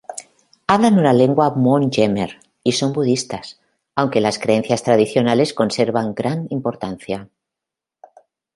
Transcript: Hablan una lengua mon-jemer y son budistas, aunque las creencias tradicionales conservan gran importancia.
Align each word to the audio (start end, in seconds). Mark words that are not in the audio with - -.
Hablan 0.75 0.95
una 1.01 1.09
lengua 1.17 1.45
mon-jemer 1.65 2.29
y 2.71 2.71
son 2.79 2.91
budistas, 2.91 3.53
aunque 3.95 4.19
las 4.25 4.39
creencias 4.39 4.81
tradicionales 4.81 5.53
conservan 5.53 6.15
gran 6.15 6.47
importancia. 6.49 7.29